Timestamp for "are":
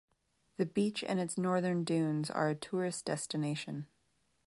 2.31-2.49